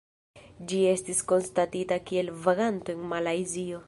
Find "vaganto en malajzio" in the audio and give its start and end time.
2.47-3.79